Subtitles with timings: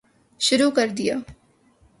[0.39, 1.21] شروع کردیا